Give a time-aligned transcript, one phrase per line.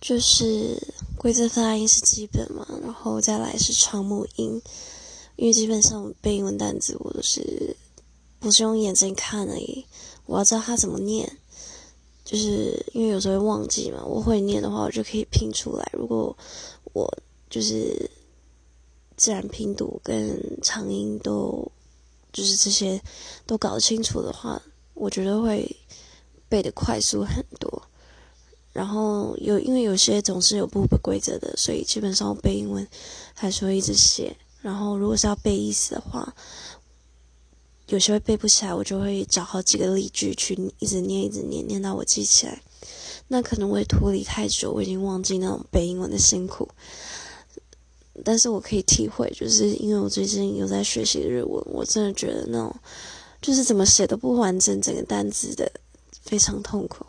[0.00, 0.80] 就是
[1.18, 4.60] 规则发音是基本嘛，然后再来是长母音，
[5.36, 7.76] 因为基本上我背英文单词我都是
[8.38, 9.84] 不是用眼睛看而已，
[10.24, 11.30] 我要知道它怎么念，
[12.24, 15.86] 就是因为有时候会忘记嘛，我会念的话我就可以拼出来。
[15.92, 16.34] 如果
[16.94, 17.12] 我
[17.50, 18.10] 就是
[19.18, 21.70] 自然拼读跟长音都
[22.32, 22.98] 就是这些
[23.44, 24.62] 都搞清楚的话，
[24.94, 25.76] 我觉得会
[26.48, 27.89] 背的快速很多。
[28.72, 32.86] 然后有，因为有些总是有不规则的，所以基本上我背英文
[33.34, 34.36] 还是会一直写。
[34.62, 36.34] 然后如果是要背意思的话，
[37.88, 42.62] 有些会背不起来，我就会找好几个例句去一直念，一直念，念到我记起来。
[43.28, 46.68] 那可能我也脱离太久，我已经忘记那种背英文的辛苦。
[48.22, 52.74] 但是我可以体会，就是因为我最近有在学习日文，我真的觉得那种
[53.40, 55.72] 就是怎么写都不完整，整个单词的
[56.22, 57.06] 非常痛苦。